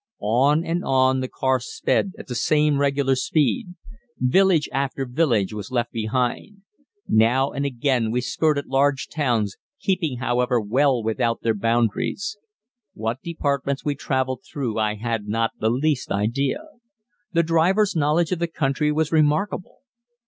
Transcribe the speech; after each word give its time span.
On 0.23 0.65
and 0.65 0.83
on 0.83 1.19
the 1.19 1.27
car 1.27 1.59
sped 1.59 2.13
at 2.17 2.25
the 2.25 2.33
same 2.33 2.79
regular 2.79 3.15
speed. 3.15 3.75
Village 4.17 4.67
after 4.71 5.05
village 5.05 5.53
was 5.53 5.69
left 5.69 5.91
behind. 5.91 6.63
Now 7.07 7.51
and 7.51 7.67
again 7.67 8.09
we 8.09 8.21
skirted 8.21 8.65
large 8.65 9.09
towns, 9.09 9.57
keeping, 9.79 10.17
however, 10.17 10.59
well 10.59 11.03
without 11.03 11.41
their 11.43 11.53
boundaries. 11.53 12.35
What 12.95 13.21
departments 13.21 13.85
we 13.85 13.93
travelled 13.93 14.41
through 14.43 14.79
I 14.79 14.95
had 14.95 15.27
not 15.27 15.51
the 15.59 15.69
least 15.69 16.11
idea. 16.11 16.63
The 17.33 17.43
driver's 17.43 17.95
knowledge 17.95 18.31
of 18.31 18.39
the 18.39 18.47
country 18.47 18.91
was 18.91 19.11
remarkable. 19.11 19.81